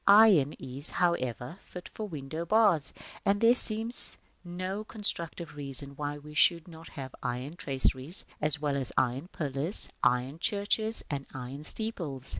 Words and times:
Iron 0.07 0.53
is, 0.53 0.89
however, 0.89 1.59
fit 1.59 1.87
for 1.89 2.07
window 2.07 2.43
bars, 2.43 2.91
and 3.23 3.39
there 3.39 3.53
seems 3.53 4.17
no 4.43 4.83
constructive 4.83 5.55
reason 5.55 5.95
why 5.95 6.17
we 6.17 6.33
should 6.33 6.67
not 6.67 6.89
have 6.89 7.13
iron 7.21 7.55
traceries, 7.55 8.25
as 8.41 8.59
well 8.59 8.75
as 8.75 8.91
iron 8.97 9.27
pillars, 9.27 9.89
iron 10.01 10.39
churches, 10.39 11.03
and 11.11 11.27
iron 11.35 11.63
steeples. 11.65 12.29